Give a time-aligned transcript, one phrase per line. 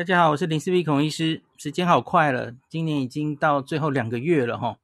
[0.00, 1.42] 大家好，我是林氏璧孔医师。
[1.58, 4.78] 时间好快了，今年已经到最后两个月了哈。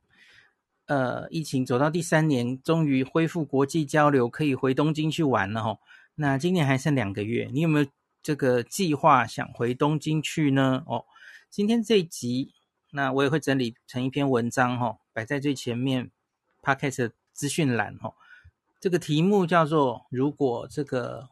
[0.85, 5.79] 呃，疫情走到第三年，终于恢复国际交流，可以回东京去玩了哈。
[6.17, 7.87] 那今年还剩两个月，你有没有
[8.23, 10.85] 这个计划想回东京去呢？
[10.87, 11.07] 哦，
[11.49, 12.53] 今天这一集，
[12.91, 16.11] 那我也会整理成一篇文章哈，摆在最前面
[16.63, 18.13] Podcast 资讯栏哈。
[18.79, 21.31] 这个题目叫做“如果这个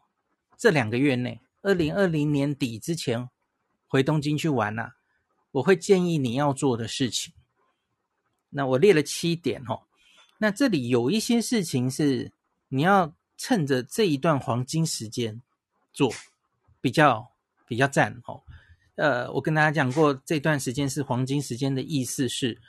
[0.56, 3.28] 这两个月内，二零二零年底之前”
[3.86, 4.94] 回东京去玩啊，
[5.52, 7.32] 我会建议你要做的事情。
[8.50, 9.82] 那我列了七点哦。
[10.38, 12.32] 那这里有一些事情是
[12.68, 15.40] 你要趁着这一段黄金时间
[15.92, 16.12] 做，
[16.80, 17.32] 比较
[17.66, 18.42] 比较赞哦。
[18.96, 22.60] 呃，我跟大家讲过，这段时间是黄金时间的意思是，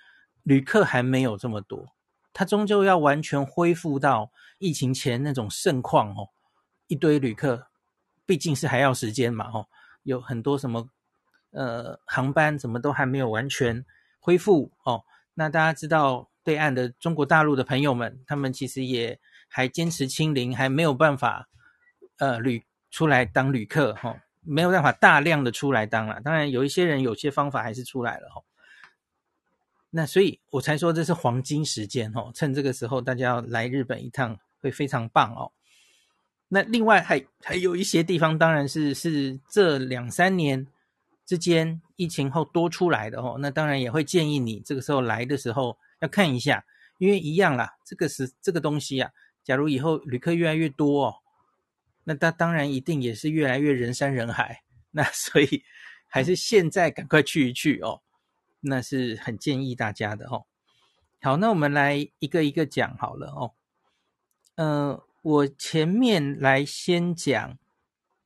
[0.44, 1.94] 旅客还没有这么多，
[2.34, 6.30] 它终究要完全恢复到疫情前那种盛况哦。
[6.88, 7.68] 一堆旅客，
[8.26, 9.68] 毕竟是还要时间嘛哦，
[10.04, 10.90] 有很多什么。
[11.56, 13.86] 呃，航班怎么都还没有完全
[14.20, 15.06] 恢复哦？
[15.36, 19.18] 那大家知道，对岸的中国大陆的朋友们，他们其实也
[19.48, 21.48] 还坚持清零，还没有办法
[22.18, 26.20] 呃旅出来当旅客哈、哦，没有办法大量的出来当了。
[26.20, 28.44] 当然，有一些人有些方法还是出来了哈、哦。
[29.92, 35.54] 那所以我才说这是黄金时间哦，趁这个时候大家要来日本一趟会非常棒哦。
[36.50, 40.68] 那另外还还有一些地方，当然是是这两三年。
[41.26, 46.64] 之间疫情后多出来的哦，那当然也会建议你这个时候来的时候要看一下，
[47.00, 49.12] 因为一样啦，这个是这个东西啊。
[49.44, 51.16] 假如以后旅客越来越多哦，
[52.04, 54.62] 那他当然一定也是越来越人山人海。
[54.92, 55.64] 那 所以
[56.08, 58.02] 还是现在赶快去一去哦，
[58.62, 60.46] 那是很建议大家的哦。
[61.22, 63.54] 好，那我们来一个一个讲好了哦。
[64.56, 67.58] 呃，我前面来先讲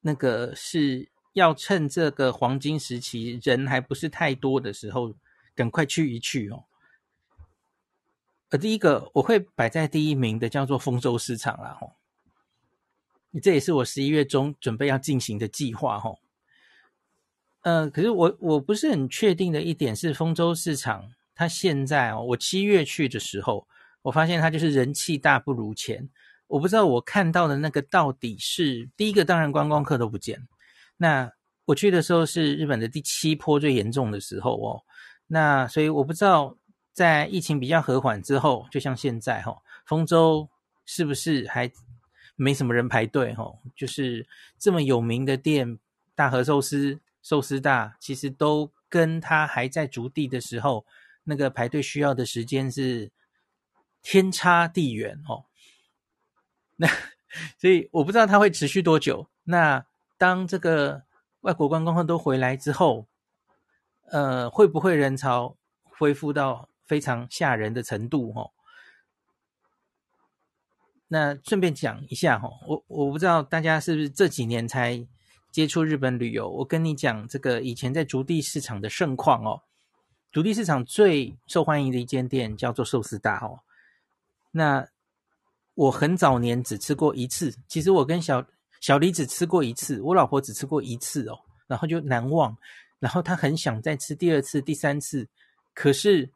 [0.02, 1.10] 那个是。
[1.34, 5.14] 要趁这个黄金时期，人还不是太多的时候，
[5.56, 6.66] 赶快去一去哦。
[8.50, 11.94] 呃，第一个我会摆在第一名的叫做丰洲市场啦，吼。
[13.44, 16.20] 这也是我十一月中准备要进行的计划，吼。
[17.62, 23.68] 呃，可是我我不是很确定的一点是，丰州市场它现在哦，我七月去的时候，
[24.02, 26.10] 我发现它就是人气大不如前。
[26.48, 30.48] 我不知道我看到的那个到底是第一个，当然观光客都不见。
[31.02, 31.32] 那
[31.66, 34.84] 我去的时候是日本的第七波最严重的时候哦，
[35.28, 36.58] 那所以我不知道
[36.92, 39.56] 在疫情比较和缓之后，就像现在哈，
[39.86, 40.50] 丰州
[40.86, 41.72] 是不是还
[42.36, 43.46] 没什么人排队哈？
[43.76, 44.28] 就是
[44.58, 45.80] 这么有名的店，
[46.16, 50.86] 大和寿司、寿司大，其实都跟他还在筑地的时候，
[51.24, 53.12] 那个排队需要的时间是
[54.02, 55.46] 天差地远哦。
[56.76, 56.88] 那
[57.58, 59.30] 所以我不知道它会持续多久。
[59.44, 59.86] 那
[60.20, 61.04] 当这个
[61.40, 63.08] 外国观光客都回来之后，
[64.08, 68.34] 呃，会不会人潮恢复到非常吓人的程度？
[68.36, 68.52] 哦，
[71.08, 75.08] 那顺便讲一下哈，我我不知道大家是不是这几年才
[75.52, 76.50] 接触日本旅游。
[76.50, 79.62] 我跟你讲，这个以前在竹地市场的盛况哦，
[80.34, 83.62] 竹地市场最受欢迎的一间店叫做寿司大哦。
[84.52, 84.86] 那
[85.76, 88.46] 我很早年只吃过一次，其实我跟小。
[88.80, 92.58] 小李只吃过一次，我老婆只吃过一次哦，然后就难忘，
[93.00, 95.28] 然后他很想再吃第二次、第三次，
[95.74, 96.30] 可是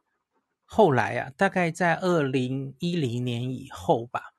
[0.64, 4.34] 后来啊，大概在二零一零年以后吧，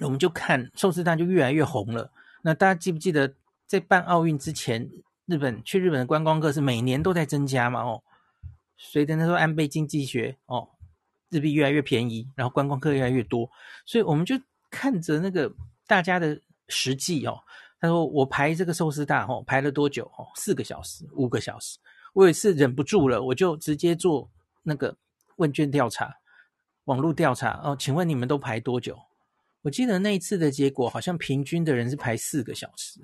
[0.00, 2.10] 我们就看寿司蛋就越来越红了。
[2.42, 3.34] 那大家记不记得
[3.66, 4.90] 在办奥运之前，
[5.26, 7.82] 日本去日本的观光客是每年都在增加嘛？
[7.82, 8.02] 哦，
[8.76, 10.68] 随着那时候安倍经济学哦，
[11.28, 13.48] 日币越来越便宜，然后观光客越来越多，
[13.86, 14.34] 所以我们就
[14.70, 15.52] 看着那个
[15.86, 16.40] 大家的
[16.70, 17.38] 实际哦。
[17.78, 20.28] 他说我排这个寿司大哦，排了多久哦？
[20.36, 21.78] 四个小时，五个小时。
[22.12, 24.30] 我有一次忍不住了，我就直接做
[24.62, 24.96] 那个
[25.36, 26.14] 问卷调查，
[26.84, 28.98] 网络调查哦，请问你们都排多久？
[29.62, 33.00] 我记得那一次的结果好像平均的人是排四个小时，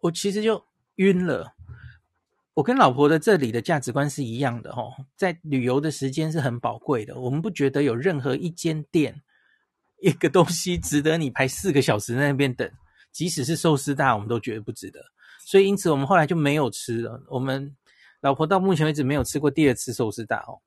[0.00, 0.64] 我其实就
[0.96, 1.54] 晕了。
[2.54, 9.22] 我跟老婆的这里的价值观是一样的哦，在旅游的时间是很宝贵的，我们不觉得有任何一间店
[10.00, 12.70] 一个东西值得你排四个小时在那边等，
[13.12, 15.00] 即使是寿司大，我们都觉得不值得。
[15.44, 17.22] 所以因此我们后来就没有吃了。
[17.28, 17.76] 我们
[18.20, 20.60] 老婆到目前为止没有吃过第二次寿司大哦。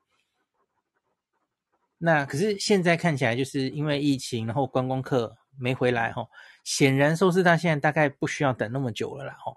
[1.98, 6.26] 那可是现在看起来，就是因为疫情，然后观光客没回来哈，
[6.64, 9.54] 显然寿司大现在大概不需要等那么久了啦哈。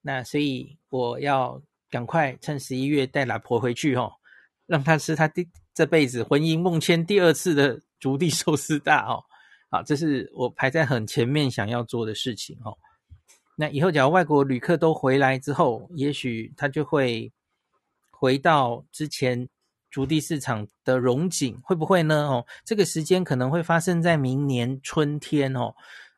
[0.00, 4.10] 那所以我要赶快趁十一月带老婆回去哈，
[4.66, 9.22] 让她吃她第这辈子魂萦梦牵第二次的竹地寿司大哦。
[9.70, 12.76] 好，这是我排在很前面想要做的事情哦。
[13.56, 17.32] 那以后假如外国旅客都回来之后，也许他就会
[18.10, 19.48] 回到之前。
[19.92, 22.26] 竹地市场的荣景会不会呢？
[22.26, 25.74] 哦，这个时间可能会发生在明年春天哦。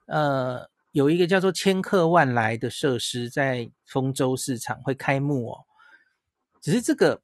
[0.06, 5.58] 呃，有一个叫做千客万来的设施在丰州市场会开幕哦。
[6.60, 7.20] 只是这个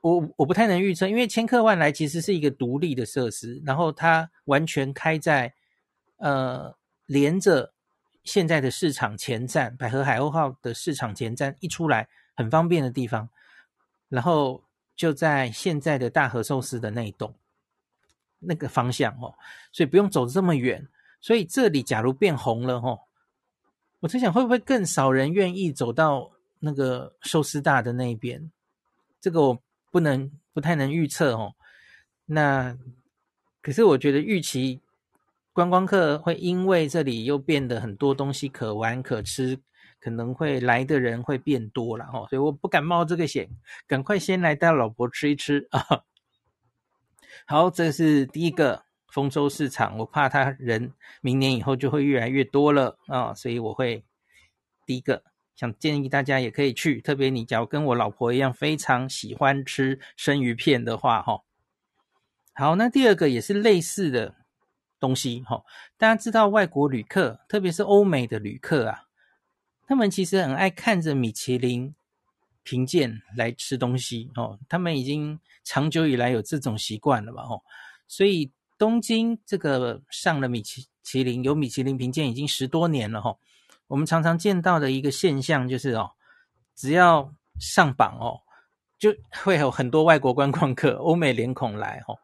[0.00, 5.52] 我我不太能预测，因为千客万来其实是一个独立的设施，然后它完全开在
[6.16, 6.76] 呃
[7.06, 7.72] 连着
[8.24, 13.28] 现在的市场前站百合海鸥号的市场前站一出来很方便的地方，
[14.08, 14.62] 然后。
[14.96, 17.34] 就在现在的大和寿司的那一栋
[18.38, 19.32] 那个方向哦，
[19.72, 20.86] 所以不用走这么远。
[21.22, 23.00] 所以这里假如变红了哦，
[24.00, 28.50] 我在想会不会更少人愿意走到那个寿司大的那边？
[29.22, 31.54] 这个我不能不太能预测哦。
[32.26, 32.76] 那
[33.62, 34.80] 可是我觉得预期
[35.52, 39.60] 观光客会因为这里又变得很多东西可玩可吃。
[40.02, 43.46] 可能会来的人会变多了哈，所以我不敢冒这个险，
[43.86, 45.84] 赶快先来带老婆吃一吃啊。
[47.46, 48.82] 好，这是第一个
[49.12, 54.02] 丰收市场，我怕他人明年以后就会越来越多了啊，所以我会
[54.86, 55.22] 第一个
[55.60, 61.42] 想建议大家也可以去，特别你假如跟我老婆一样非常喜欢吃生鱼片的话哈。
[62.54, 64.36] 好，那第二个也是类似的
[64.98, 65.62] 东西哈，
[65.98, 69.02] 大家知道外国旅客，特别是欧美的旅客啊。
[69.86, 71.94] 他们其实很爱看着米其林
[72.62, 77.42] 评鉴来吃东西哦，他们已经长久以来有这种习惯了吧？
[77.42, 77.60] 哦，
[78.08, 83.36] 所以东京这个上了米其其林，有米其林评鉴已经十多年了哈。
[83.90, 86.12] 我们常常见到的一个现象就是哦，
[86.74, 88.40] 只要上榜哦，
[88.98, 92.16] 就会有很多外国观光客、欧美脸孔来哦，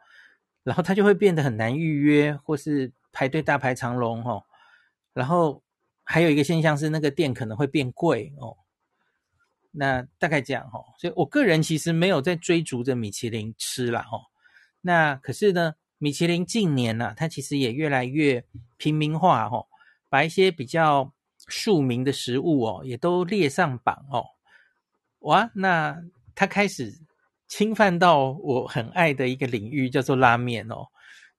[0.62, 4.42] 然后他就会变得很难预约，或是排队大排长龙哦，
[5.12, 5.62] 然后。
[6.08, 8.56] 还有一个现象是，那个店可能会变贵哦。
[9.72, 14.20] 那大概这样哈、哦，所以我个人其实没有在追逐着米其林吃啦哈、哦。
[14.82, 18.44] 那可是呢，米其林近年呢、啊，它其实也越来越
[18.76, 19.66] 平民化哈、哦，
[20.08, 21.12] 把一些比较
[21.46, 24.24] 庶民的食物哦，也都列上榜哦。
[25.20, 26.02] 哇，那
[26.34, 27.00] 它开始
[27.46, 30.86] 侵犯到我很爱的一个领域，叫做拉面哦。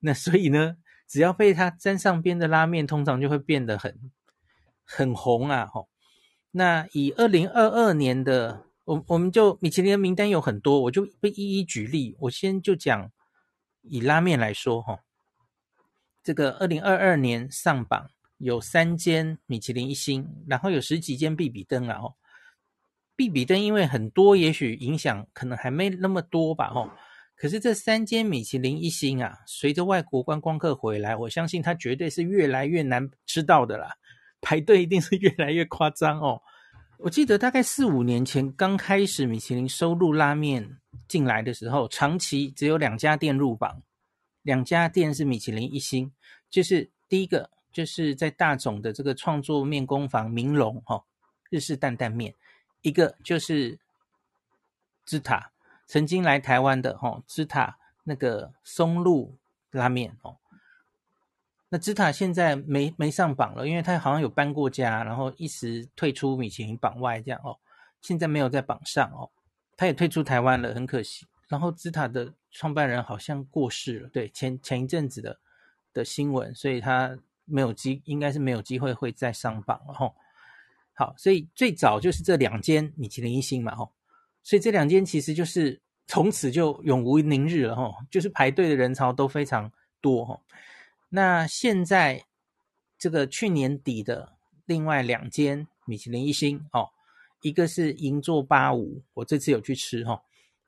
[0.00, 4.10] 那所以呢，只要被它沾上边的拉面，通常就会变得很。
[4.90, 5.86] 很红啊，吼！
[6.50, 12.16] 那以二零二二年的，我我们就米其林的名单有很多，我就不一一举例。
[12.20, 13.12] 我先就讲
[13.82, 15.00] 以拉面来说，哈，
[16.24, 18.08] 这个二零二二年上榜
[18.38, 22.14] 有三间米其林一星，然后有十几间必比登啊，哦！
[23.14, 26.90] 必比登因为很多，也许影响可能还没那么多吧，哦！
[27.36, 33.94] 可是这三间米其林一星啊，随着外国观光客回来，我相信它绝对是越来越难吃到的啦。
[34.40, 36.40] 排队一定是越来越夸张哦！
[36.98, 43.82] 我记得大概四五年前刚开始米其林收录拉面进来的时候，长期只有两家店入榜，
[44.42, 46.12] 两家店是米其林一星，
[46.50, 51.04] 就是第一个就是在大塚的这个创作面工坊明龙哈、哦、
[51.50, 52.34] 日式担担面，
[52.82, 53.78] 一个就是
[55.04, 55.50] 芝塔
[55.86, 59.36] 曾经来台湾的哈、哦、芝塔那个松露
[59.70, 60.36] 拉面哦。
[61.70, 67.58] 那芝塔现在没没上榜了，因为他好像有搬过家，然后一时退出米其林榜外这样哦。
[68.00, 69.28] 现在没有在榜上哦，
[69.76, 71.26] 他也退出台湾了，很可惜。
[71.46, 75.38] 然后芝塔的创办人好像过世了，对，前前一阵子的
[75.92, 80.14] 的新闻，所以他没有机，应该是没有机会会再上榜了吼。
[80.94, 83.92] 好，所以最早就是这两间米其林一星嘛吼，
[84.42, 90.42] 所以这两间其实就是从此就永无宁日了吼，就是排队的人潮都非常多吼。
[91.08, 92.24] 那现在
[92.98, 94.32] 这个去年底的
[94.66, 96.88] 另外两间米其林一星哦，
[97.42, 100.20] 一个是银座八五，我这次有去吃哈，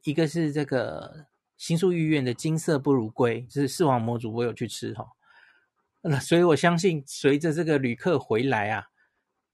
[0.04, 5.06] 一个是这个新宿御苑的金色不如归，就是视网膜主，我有去吃哈。
[6.02, 8.87] 那所以我相信，随着这个旅客回来啊，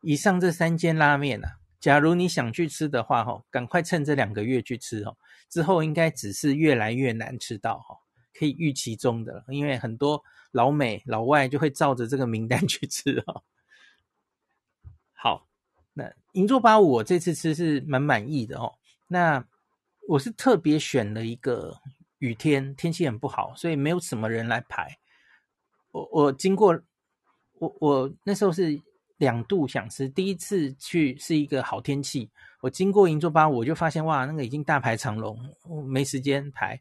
[0.00, 5.16] 以上这三间拉面啊，假如你想去吃的话哈，赶快趁这两个月去吃哦，
[5.48, 7.96] 之后应该只是越来越难吃到哈，
[8.32, 10.22] 可以预期中的，因为很多。
[10.52, 13.42] 老美老外就会照着这个名单 去吃哦。
[15.12, 15.46] 好，
[15.92, 18.72] 那银座八五我这次吃是蛮满意的哦。
[19.08, 19.44] 那
[20.08, 21.78] 我是特别选了一个
[22.20, 24.96] 雨天，天气很不好，所以没有什么人来排。
[25.96, 26.78] 我我经过
[27.58, 28.78] 我我那时候是
[29.16, 36.78] 两度想吃，第一次去是一个好天气，我经过银座八五我就发现哇，那个已经大排长龙，我没时间排。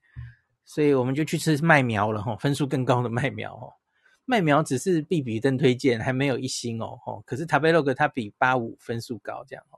[0.67, 3.71] 所以我们就去吃麦苗了哈，分数更高的麦苗哦。
[4.25, 6.99] 麦苗只是必比登推荐，还没有一星哦。
[7.05, 9.77] 哦，可是 Tabelog 它比八五分数高，这样哦。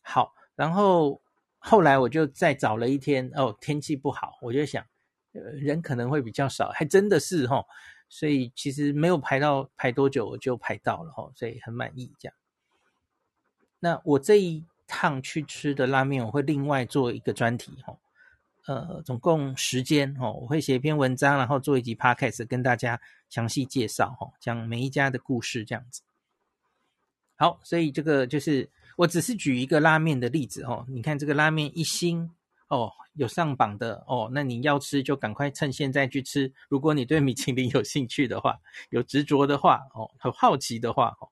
[0.00, 1.20] 好，然后
[1.58, 4.84] 后来我就再找了一天哦，天气不好，我就想，
[5.32, 7.64] 呃，人可能会比较少，还真的是哈。
[8.08, 12.34] 所以其实没有排到排多久，我就排到了哈，所以很满意这样。
[13.80, 17.96] 那我这一趟去吃的拉面，我会另外做一个专题哈。
[18.66, 23.00] 呃，总共时间哦，我会写一篇文章，然后做一集 podcast 跟大家
[23.30, 26.02] 详细介绍哦，讲每一家的故事这样子。
[27.36, 32.30] 好，所以这个就是我只是举一个拉面的例子哦，你看这个拉面一星
[32.68, 36.52] 哦，有上榜的哦，那你要吃就赶快趁现在去吃。
[36.68, 38.60] 如果你对米其林有兴趣的话，
[38.90, 41.28] 有执着的话哦，很好奇的话哦，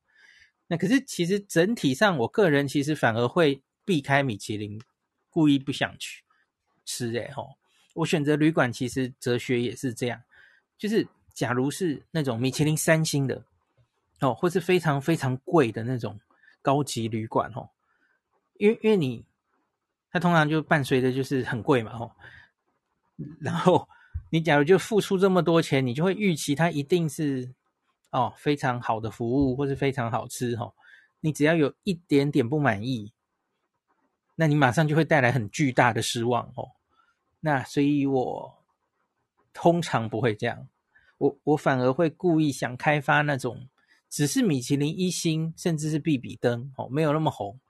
[0.66, 4.80] 那可是其实整体上，我个人其实反而会避开米其林，
[5.30, 6.24] 故意不想去。
[6.84, 7.56] 吃诶吼，
[7.94, 10.22] 我选择旅馆其实哲学也是这样，
[10.78, 13.44] 就是假如是那种米其林三星的
[14.20, 16.18] 哦，或是非常非常贵的那种
[16.62, 17.68] 高级旅馆哦，
[18.54, 19.24] 因为因为你
[20.16, 22.10] 它通常就伴随着就是很贵嘛吼，
[23.38, 23.86] 然后
[24.30, 27.52] 你假如就付出这么多钱，你就会预期它一定是
[28.12, 30.74] 哦非常好的服务或是非常好吃吼，
[31.20, 33.12] 你只要有一点点不满意，
[34.36, 36.70] 那你马上就会带来很巨大的失望哦。
[37.40, 38.64] 那所以，我
[39.52, 40.66] 通常不会这样，
[41.18, 43.68] 我我反而会故意想开发那种
[44.08, 47.60] 只是米其林一星，甚至是必比登哦，没有那么红，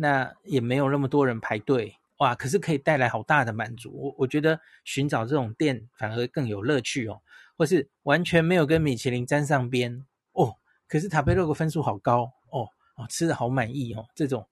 [0.00, 3.92] 那也没有那么多人排队哇，可是可以带来好大的满足。
[3.92, 7.20] 我我觉得寻找这种店反而更有乐趣哦，
[7.56, 14.46] 或是完全没有跟米其林沾上边哦，可是塔贝洛格分数好高哦哦，吃的好满意哦，这种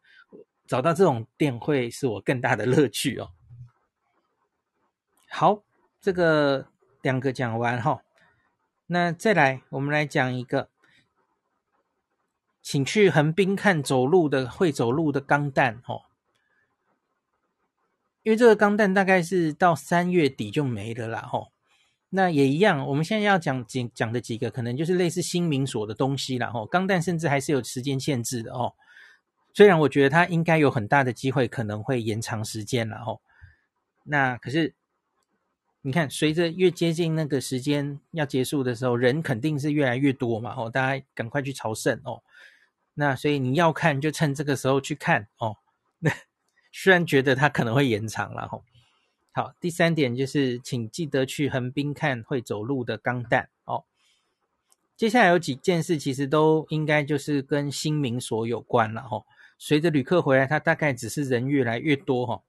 [0.67, 3.31] 找到这种店会是我更大的乐趣哦。
[5.29, 5.62] 好，
[6.00, 6.69] 这个
[7.03, 8.03] 两个讲完哈，
[8.87, 10.71] 那再来我们来讲一个，
[12.67, 16.03] 请去横滨看走路的会走路的钢弹哦，
[18.25, 21.53] 因为这个钢弹大概是到三月底就没了啦吼，
[22.09, 28.75] 那也一样，我们现在要讲讲讲的几个可能就是类似新名所的东西啦吼，钢弹甚至还是有时间限制的哦，
[29.55, 33.21] 虽然我觉得它应该有很大的机会可能会延长时间了吼，
[34.03, 34.75] 那可是。
[35.83, 42.25] 你看，随着越接近那个时间要结束的时候，人肯定是越来越多嘛，哦，大家赶快去朝圣哦。
[42.97, 45.59] 那所以你要看，就趁这个时候去看哦。
[46.00, 46.11] 那
[46.73, 48.65] 虽然觉得它可能会延长了吼。
[49.31, 53.85] 好，第三点就是，请记得去横滨看会走路的钢弹哦。
[54.97, 59.25] 接下来有几件事，其实都应该就是跟新名所有关了吼。
[59.59, 62.43] 随着旅客回来，它大概只是人越来越多哈。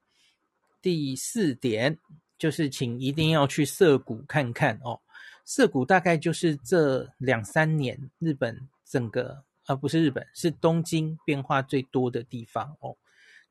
[0.82, 1.98] 第四点。
[2.38, 5.00] 就是请一定要去涩谷看看哦，
[5.44, 12.96] 涩谷大概就是这两三年日本整个，而、不是日本，是东京变化最多的地方哦。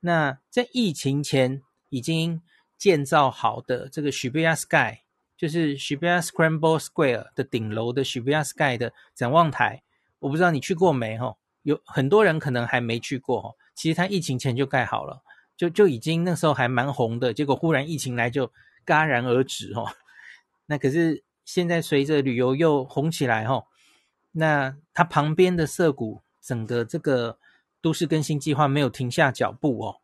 [0.01, 2.41] 那在疫情前已经
[2.77, 5.03] 建造好的这个 Shibuya Sky，
[5.37, 9.83] 就是 Shibuya Scramble Square 的顶楼的 Shibuya Sky 的展望台，
[10.19, 11.35] 我不知道你去过没哈？
[11.63, 13.51] 有很多人可能还没去过哈。
[13.75, 15.23] 其实它疫情前就盖好了，
[15.55, 18.51] 就就已经那时候还蛮红的，结果忽然疫情来就。
[18.87, 19.85] 戛然而止哦，
[20.67, 23.65] 那可是现在随着旅游又红起来哦，
[24.39, 27.39] 那它旁边的涩谷整个这个
[27.81, 29.95] 都市更新计划没有停下脚步哦，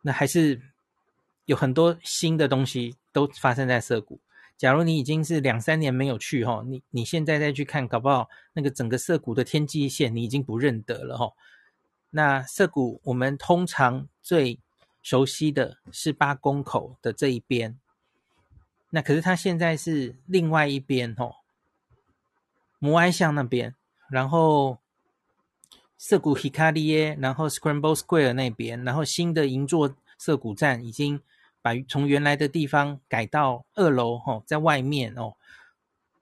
[0.00, 0.62] 那还是
[1.44, 4.18] 有很多新的东西都发生在涩谷。
[4.56, 11.32] 假如你已经是两三年没有去哈，你你现在再去看，搞不好那个整个涩谷的天际线你已经不认得了哈。
[12.10, 14.58] 那涩谷我们通常最
[15.02, 17.78] 熟悉的是八公口的这一边，
[18.88, 21.36] 那可是它现在是另外一边哦，
[22.82, 23.76] 摩埃巷那边，
[24.10, 24.78] 然后
[25.96, 31.20] 涩谷 Hikarie，然后 Scramble Square 那边，然后新的银座涩谷站已经。
[31.64, 35.34] 把从原来的地方改到二楼，吼，在外面哦，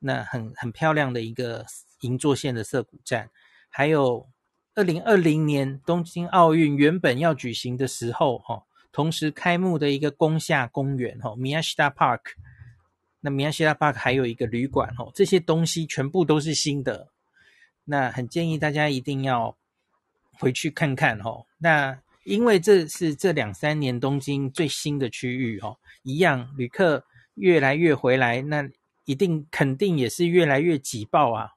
[0.01, 1.65] 那很很漂亮的一个
[2.03, 3.31] 银座线的涩谷站，
[3.71, 4.29] 还有
[4.75, 12.21] 二零二零年东京奥运原本要举行的时候，哈，同时开幕的一个宫下公园，哈，Miyashita Park，
[13.21, 17.09] 那米亚西拉巴克还有一个旅馆，吼，这些东西全部都是新的，
[17.85, 19.57] 那很建议大家一定要
[20.33, 22.01] 回去看看，吼，那。
[22.25, 27.03] 因为这是这两三年东京最新的区域哦，一样旅客
[27.35, 28.69] 越来越回来，那
[29.07, 31.49] 一定肯定也是越来越挤爆啊。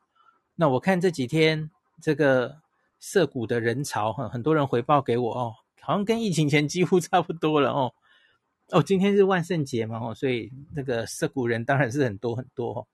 [0.55, 1.70] 那我看这几天
[2.01, 2.60] 这个
[2.98, 7.93] 涩谷的人潮，很很多人回报给我哦，好像跟疫情前几乎差不多了哦。
[8.74, 12.88] 哦，今天是万圣节嘛哦，所以那个涩谷人当然是很多很多哦。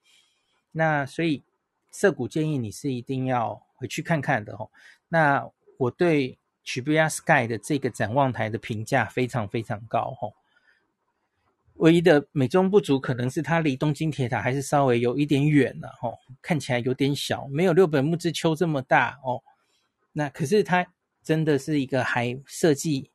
[0.71, 1.43] 那所以
[1.91, 4.69] 涩谷建议你是一定要回去看看的哦。
[5.07, 6.37] 那我对。
[6.61, 10.35] 曲贝亚 Sky 的这个展望台的评价非常非常高吼，
[11.77, 19.41] 唯一的美中不足可能是它离东京铁塔还是稍微有一点远了哦，看起来有点小，没有六本木之丘这么大哦。
[20.11, 20.85] 那可是它
[21.23, 23.09] 真的是一个还设计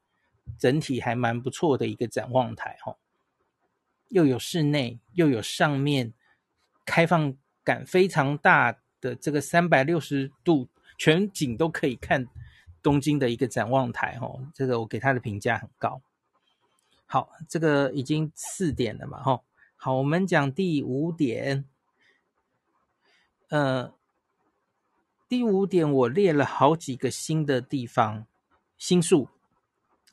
[0.59, 2.99] 整体还蛮不错的一个展望台吼，
[4.09, 6.13] 又有室内又有上面
[6.85, 12.27] 开放感非常大的这个三百六十度全景都可以看。
[12.83, 16.03] 东京的一个展望台，哦，这个我给他的评价很高。
[17.07, 19.43] 好，这个已经四点了嘛，吼。
[19.77, 21.65] 好，我们讲第五点。
[23.49, 23.95] 呃，
[25.27, 28.27] 第五点我列了好几个新的地方，
[28.77, 29.31] 新宿。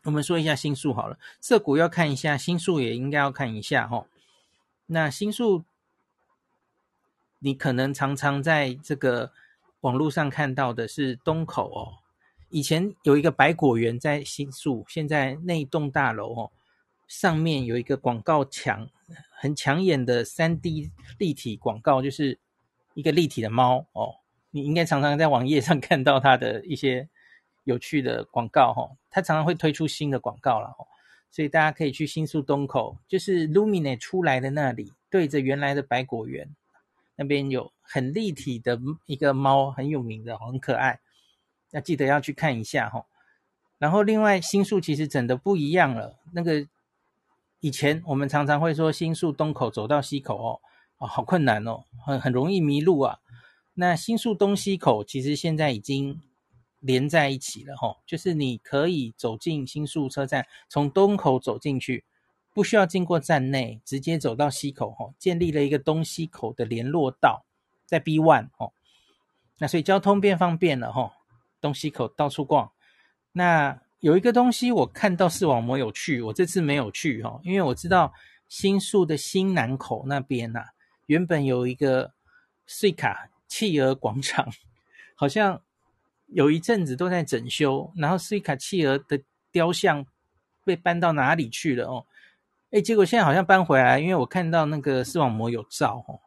[0.04, 4.08] 我们说一下新宿好了，涩谷要看一下，新宿也应该要看一下，吼。
[4.88, 5.64] 那新宿，
[7.40, 9.32] 你可能常常在这个
[9.82, 11.94] 网络上看到的是东口哦。
[12.50, 16.52] 以前有一个百果园在新宿，现在那栋大楼哦，
[17.08, 18.90] 上面有一个广告墙，
[19.30, 22.40] 很抢眼的三 D 立体广告，就是
[22.96, 24.16] 一个立体的猫哦。
[24.50, 27.08] 你应该常常在网页上看到它的一些
[27.64, 30.88] 有趣的广告哈，它常常会推出新的广告了哦，
[31.30, 36.56] 所以大家可以去新宿东口，就是 Lumine 出来的那里，对着原来的百果园
[37.16, 41.00] 那边有很立体的一个猫，很有名的，很可爱。
[41.72, 43.06] 要记得要去看一下哈，
[43.78, 46.20] 然后另外新宿其实整的不一样了。
[46.34, 46.68] 那个
[47.60, 50.60] 以前我们常常会说新宿东口走到西口哦，
[50.98, 53.20] 哦好困难哦，很很容易迷路啊。
[53.76, 56.20] 那新宿东西口其实现在已经
[56.82, 62.04] 连在一起了哈，就是你可以走进新宿车站，从东口走进去，
[62.54, 67.46] 不需要经过站内，直接走到西口哈，建立了一个东西口的联络道，
[67.86, 68.74] 在 B one 哦，
[69.58, 71.14] 那所以交通变方便了哈。
[71.62, 72.72] 东西口到处逛，
[73.34, 78.12] 那有一个东西我看到视网膜有去，我这次没有去哈，因为我知道
[78.50, 80.66] 新宿的新南口那边呐、啊，
[81.06, 82.12] 原本有一个
[82.68, 83.16] Suica
[83.48, 84.52] 企鹅广场，
[85.14, 85.62] 好像
[86.32, 90.06] 有一阵子都在整修，然后 Suica 企鹅的雕像
[90.64, 92.06] 被搬到哪里去了哦？
[92.72, 96.20] 诶，结果现在好像搬回来，因为我看到那个视网膜有照哦，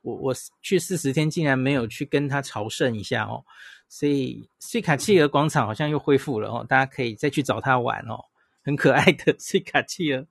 [0.00, 3.44] 我我去四十天竟然没有去跟他朝圣一下哦。
[3.88, 8.24] 所以，瑞卡契尔广场好像又恢复了哦，大家可以再去找他玩哦，
[8.62, 10.26] 很可爱的瑞卡契尔。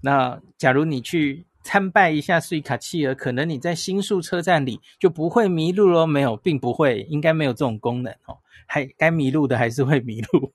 [0.00, 6.06] 那假如你去参拜一下瑞卡契尔，可能你在新宿车站里就不会迷路咯。
[6.06, 8.38] 没有，并不会，应该没有这种功能哦。
[8.66, 10.52] 还该迷路的还是会迷路。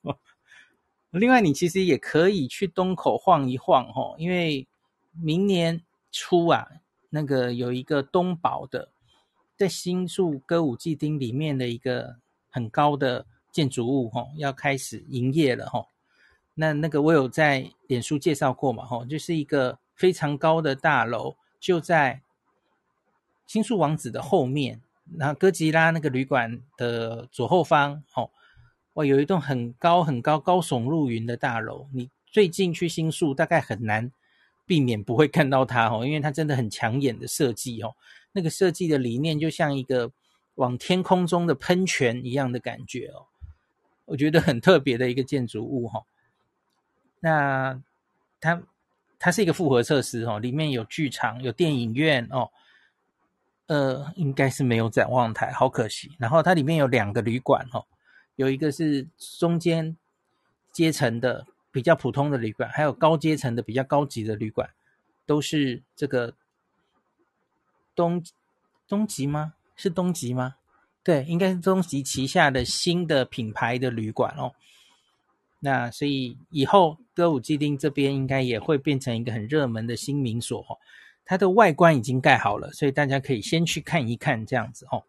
[1.10, 4.66] 另外，你其实也可以去东口晃一晃哦，因为
[5.12, 6.66] 明年初啊，
[7.10, 8.88] 那个有一个东宝的。
[9.56, 12.16] 在新宿歌舞伎町里面的一个
[12.48, 15.86] 很高的建筑物，吼，要开始营业了，吼。
[16.54, 22.22] 那那个我有在脸书介绍过嘛，吼，就是一个非常高的大楼，就在
[23.46, 24.80] 新宿王子的后面，
[25.18, 28.30] 然后哥吉拉那个旅馆的左后方，哦，
[28.94, 31.86] 哇，有一栋很高很高、高耸入云的大楼。
[31.92, 34.10] 你最近去新宿大概很难
[34.64, 37.94] 避免不会看到它，哦，因为它真的很抢眼的设计，哦。
[38.32, 40.12] 那个设计的理念就像一个
[40.54, 43.26] 往天空中的喷泉一样的感觉哦，
[44.06, 46.04] 我觉得很特别的一个建筑物哈。
[47.20, 47.82] 那
[48.40, 48.62] 它
[49.20, 52.50] 它是一个复合设施哦，里面有剧场、有电影院哦，
[53.66, 56.10] 呃，应该是没有展望台，好可惜。
[56.18, 57.84] 然后它里面有两个旅馆哦，
[58.36, 59.06] 有一个是
[59.38, 59.94] 中间
[60.72, 64.70] 阶层的比较普通的旅馆，还有高阶层的比较高级的旅馆，
[65.26, 66.34] 都是这个
[67.94, 68.24] 东
[68.88, 69.52] 东极吗？
[69.76, 70.56] 是东极吗？
[71.02, 74.54] 对，应该是东极旗下的新的品牌的旅馆哦。
[75.58, 80.78] 那所以以后歌舞伎町这边应该也会变成一个很热门的新名所哦，
[81.26, 85.04] 它的外观已经盖好了，所以大家可以先去看一看这样子哦。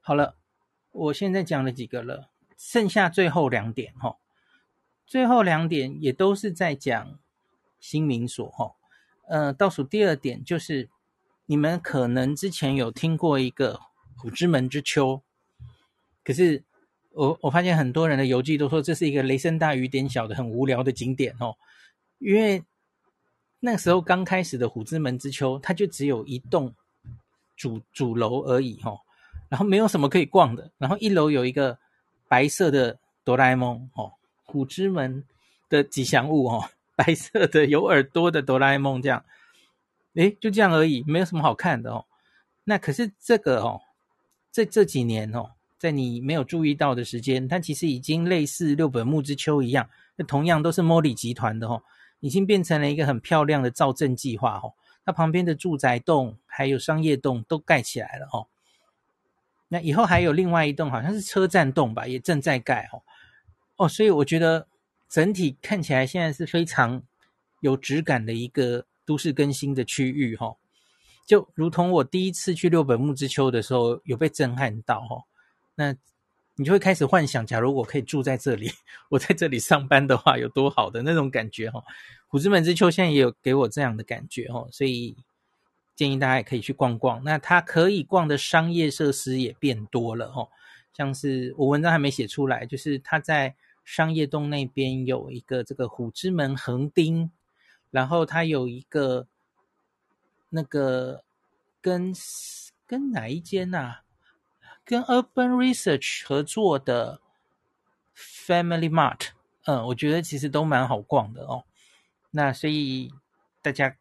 [0.00, 0.36] 好了，
[0.90, 4.16] 我现在讲了几个了，剩下最后两点哈，
[5.04, 7.18] 最后两点也都是在讲
[7.78, 8.74] 新名所哈。
[9.28, 10.88] 呃，倒数第二点就是
[11.44, 13.80] 你们可能之前有听过一个
[14.16, 15.20] 虎之门之丘，
[16.24, 16.64] 可是。
[17.14, 21.56] 我我发现很多人的游记都说这是一个雷声大雨点小的很无聊的景点哦，
[22.18, 22.62] 因为
[23.60, 26.74] 那时候刚开始的虎之门之丘，它就只有一栋
[27.56, 29.00] 主主楼而已哦，
[29.48, 31.78] 然后没有什么可以逛的，然后一楼有一个
[32.28, 34.12] 白色的哆啦 A 梦哦，
[34.44, 35.24] 虎之门
[35.68, 39.24] 的吉祥物哦，白色的有耳朵的哆啦 A 梦这样，
[40.14, 42.04] 诶，就这样而已，没有什么好看的哦。
[42.64, 43.80] 那可是这个哦，
[44.52, 45.52] 这这几年哦。
[45.84, 51.82] 在你没有注意到的时间，它其实已经类似六本木之丘一样，那同样都是 MORI 集团的哦，
[52.20, 54.72] 已经变成了一个很漂亮的造镇计划哦。
[55.04, 58.46] 它旁边的住宅栋还有商业栋都盖起来了哦。
[59.68, 63.02] 那以后还有另外一栋，好像是车站栋吧，也正在盖哦。
[63.76, 64.66] 哦，所以我觉得
[65.10, 67.02] 整体看起来现在是非常
[67.60, 70.56] 有质感的一个都市更新的区域哈，
[71.26, 75.24] 就如同我第一次去六本木之丘的时候，有被震撼到哦。
[75.74, 75.94] 那
[76.56, 78.70] 你就会开始幻想，假如我可以住在这里，
[79.08, 81.82] 我在这里上班的话，有多好的那种感觉哈。
[82.28, 85.16] 虎之门之丘现在也有给我这样的感觉哈，所以
[85.96, 87.24] 建议大家也可以去逛逛。
[87.24, 90.48] 那它可以逛的商业设施也变多了哈，
[90.92, 97.30] 像是我文章还没写出来，就是它在商业栋那边有一个这个虎之门横丁，
[97.90, 99.26] 然后它有一个
[100.50, 101.24] 那个
[101.80, 102.12] 跟
[102.86, 104.03] 跟哪一间呐、啊？
[104.84, 107.20] 跟 Urban Research 合作的
[108.16, 109.28] Family Mart，
[109.64, 111.64] 嗯，我觉得其实都蛮好逛的哦。
[112.30, 113.12] 那所以
[113.62, 113.96] 大家，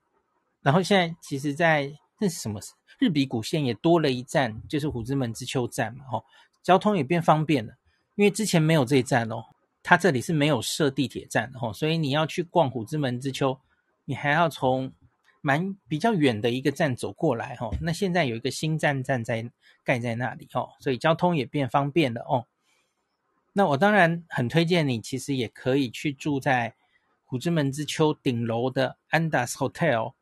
[0.62, 2.60] 然后现在其实在，在那是什么？
[3.00, 6.24] 日比谷线也多了一站，就是虎之门之丘站嘛，哦，
[6.62, 7.74] 交通也变方便了。
[8.16, 9.44] 因为之前没有这一站哦，
[9.82, 13.60] 它这里是没有设地铁站的哦，所以你要去逛虎之门之丘，
[14.06, 14.94] 你还要从
[15.44, 17.70] 蛮比较远的一个站走过来哦。
[17.80, 19.52] 那现在有一个新站站在。
[19.86, 22.48] 盖在那里哦，所以交通也变方便了哦。
[23.52, 26.74] 那我当然很推荐你，其实也可以去住在
[27.26, 30.14] 虎之门之丘顶楼的 Andaz Hotel。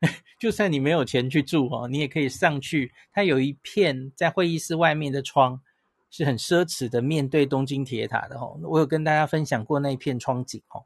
[0.38, 2.92] 就算你没有钱去住哦，你也可以上去。
[3.12, 5.60] 它有一片在会议室外面的窗，
[6.08, 8.60] 是很奢侈的，面对东京铁塔的哦。
[8.62, 10.84] 我有跟大家分享过那一片窗景哦，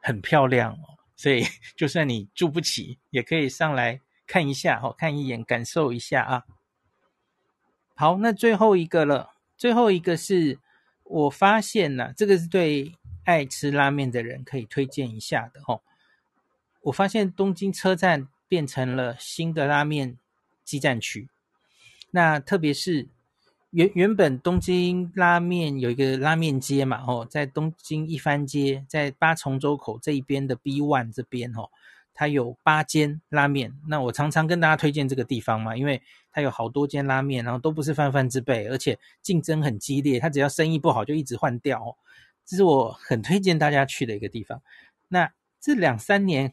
[0.00, 0.94] 很漂亮哦。
[1.16, 1.44] 所以
[1.76, 6.44] 就算你住不起，也可以上来看一下哦，看一眼，感受一下啊。
[7.94, 9.30] 好，那最后一个了。
[9.56, 10.58] 最后一个是
[11.04, 12.92] 我发现呢、这个是对
[13.24, 15.80] 爱吃拉面的人可以推荐一下的哦。
[16.82, 20.18] 我发现东京车站变成了新的拉面
[20.64, 21.28] 基站区。
[22.10, 23.08] 那特别是
[23.74, 31.68] 原原本东京拉面有一个拉面街嘛，哦，在东京一番街，在八重洲口这一边的 B One 这边哦。
[32.16, 41.96] 它有八间拉面，那我常常跟大家推荐这个地方嘛，因为它有好多间拉面，然后都不是泛泛之辈，而且竞争很激烈，它只要生意不好就一直换掉哦，
[42.46, 44.62] 这是我很推荐大家去的一个地方。
[45.08, 46.52] 那这两三年，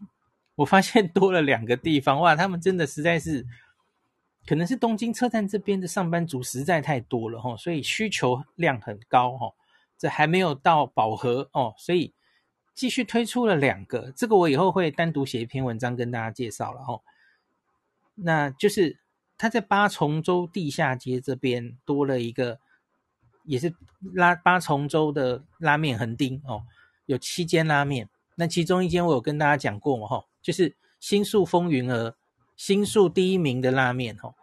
[0.56, 3.46] 我发现多了两个地方，哇，他们真的实在是，
[4.46, 9.54] 可能是东京车站这边的上班族实在太多了哦，所以需求量很高哦，
[9.98, 12.14] 这还没有到饱和哦，所以。
[12.74, 17.02] 继续推出了两个，这个我以后会单独写一篇文章跟大家介绍了哦。
[18.16, 18.98] 那就是
[19.38, 22.60] 他在八重洲地下街这边多了一个，
[23.44, 23.76] 也是
[24.14, 26.64] 拉八重洲的拉面横丁哦，
[27.06, 28.10] 有七间拉面。
[28.36, 32.16] 那其中一间我有跟大家讲过嘛哈，就是新宿风云儿，
[32.64, 34.36] 新宿第一名的拉面哦，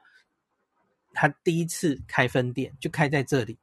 [1.15, 3.59] 他第一次开分店就开在这里。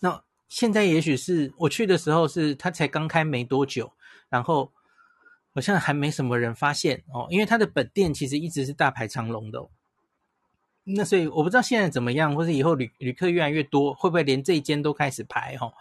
[0.00, 3.92] 那现在也许是我去的时候是他才刚开没多久，
[4.28, 4.72] 然后
[5.54, 9.70] 好像还没什么人发现哦，因为他的本店其实一直是大排长龙的哦。
[10.82, 15.72] 那所以我不知道现在怎么样，或者以后旅旅客越来越多，会不会连这一间都开始排哦？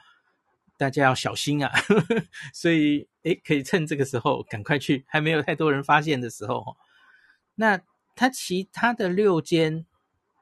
[0.77, 1.71] 大家要小心啊。
[2.53, 6.77] 所以，诶，可以趁这个时候赶快去，还没有太多人发现的时候。
[7.55, 7.79] 那
[8.15, 9.85] 它其他的六间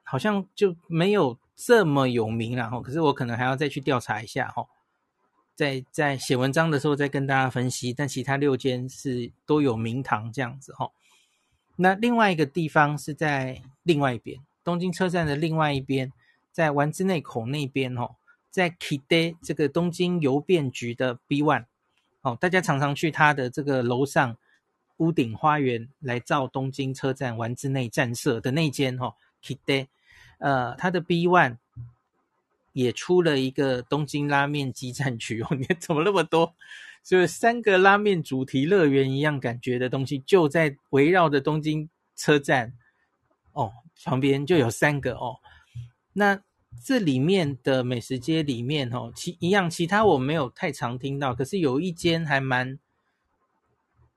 [0.02, 2.80] 好像就没有这么有名了哈。
[2.80, 4.66] 可是我可能还要再去调查一下哈，
[5.54, 7.92] 在在写文章的时候再跟大家分析。
[7.92, 10.90] 但其他六间是都有名堂这样子哈。
[11.76, 16.12] 那另外一个地方是在另外一边，东京车站的另外一边，
[16.52, 18.16] 在丸之内口那边哦，
[18.50, 21.64] 在 KIDE 这个东京邮便局的 B One
[22.20, 24.36] 哦，大家常常去它的这个楼上
[24.98, 29.86] 屋顶花园来造东京车站丸之内站舍的那间哦，KIDE，
[30.38, 31.58] 呃，它的 B One
[32.72, 36.54] 也出了一个东京拉面基站区哦，你看怎么那么多？
[37.02, 42.72] 就是三个拉面主题乐园一样感觉的东西，就在围绕着东京车站
[43.52, 43.72] 哦，
[44.04, 45.38] 旁边就有三个哦。
[46.12, 46.40] 那
[46.84, 52.78] 这里面的美食街里面哦，其一样，其他我没有太常听到，可是有一间还蛮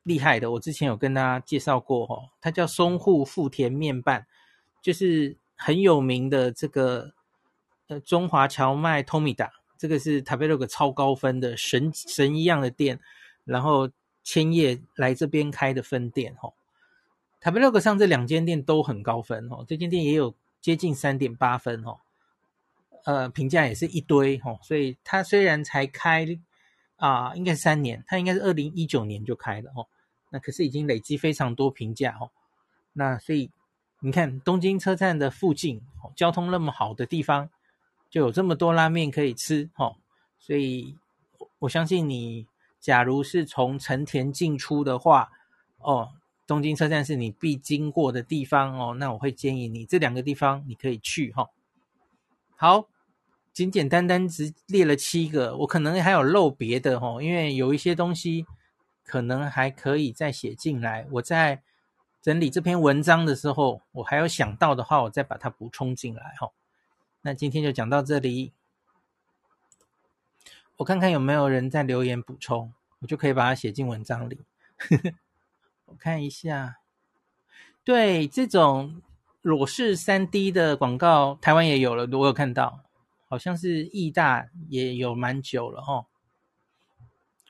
[0.05, 4.27] 厉害的，我之前有跟大家介绍过哦，它叫松户富田面办，
[4.81, 7.13] 就是很有名的这个
[7.87, 9.49] 呃中华荞麦 Tomida。
[9.77, 12.99] 这个是 Tabelog 超高分的神神一样的店，
[13.43, 13.89] 然后
[14.23, 16.53] 千叶来这边开的分店哦。
[17.41, 21.97] Tabelog 上这两间店都很高分哦，这间店也有接近三点八分哦，
[23.03, 24.59] 呃，评价也是一堆哦。
[24.61, 26.25] 所以它虽然才开
[26.95, 29.85] 啊、应该是三年，它应该是二零一九年就开了哦，
[30.35, 32.29] 那可是已经累积非常多评价哦。
[32.91, 33.49] 那所以
[34.01, 37.49] 你看东京车站的附近哦，交通那么好的地方。
[38.07, 39.97] 就有这么多拉面可以吃，哦，
[40.39, 40.95] 所以
[41.59, 42.47] 我相信你，
[42.79, 45.31] 假如是从成田进出的话，
[45.79, 46.13] 哦，
[46.47, 51.49] 东京车站是你必经过的地方哦，那我会建议你这两个地方你可以去，哈。
[52.55, 52.87] 好，
[53.51, 58.45] 简简单单只列了七个，我可能还有漏别的，哦，因为有一些东西
[59.05, 61.07] 可能还可以再写进来。
[61.11, 61.61] 我在
[62.21, 66.51] 整理这篇文章的时候，我还有想到的话，我再把它补充进来，哈。
[67.21, 68.51] 那今天就讲到这里，
[70.77, 74.39] 我看看有没有人在留言补充，我就可以把它写进文章里。
[75.85, 76.79] 我看一下，
[77.83, 79.01] 对，这种
[79.41, 82.81] 裸视 3D 的广告，台湾也有了，我有看到，
[83.27, 86.05] 好像是义大也有蛮久了哦。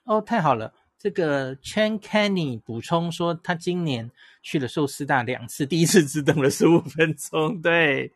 [0.04, 0.74] 哦，太好了，
[1.06, 4.10] 这个 Chen Kenny 补充说，他今年
[4.42, 8.12] 去了寿司大两次，第一次只等了十五分钟，对。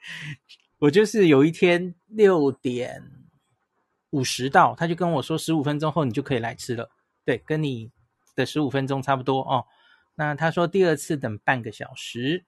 [0.80, 3.04] 我就是有一天六点
[4.10, 6.90] 五十到，他就跟我说十五分钟后你就可以来吃了，
[7.24, 7.92] 对，跟你
[8.36, 9.68] 的十五分钟差不多哦。
[10.16, 12.44] 那他说第二次等半个小时。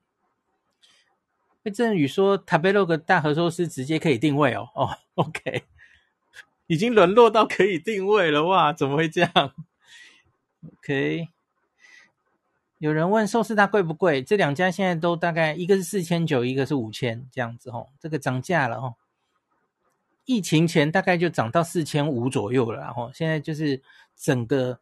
[1.62, 5.66] 魏振宇说 Tabelog 大和寿司直接可以定位哦，哦，OK，
[6.66, 8.74] 已经沦落到可以定位了哇？
[8.74, 9.54] 怎么会这样
[10.66, 11.30] ？OK。
[12.78, 14.24] 有人问寿司大贵不贵？
[14.24, 17.90] 这两家现在都大概一个是四千九，一个是五千这样子哦。
[18.00, 18.96] 这个涨价了哦。
[20.26, 23.82] 疫情前大概就涨到四千五左右了，然后现在就是
[24.16, 24.80] 整个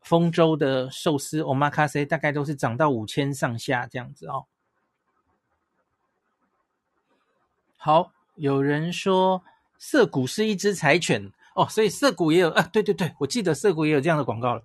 [0.00, 4.46] 丰州的寿司 Omakase 大概都是涨到五千上下这样子哦。
[7.76, 9.44] 好，有人说
[9.78, 12.62] 涩谷是一只柴犬哦，所以涩谷也有啊？
[12.72, 14.64] 对对对，我记得涩谷也有这样的广告了。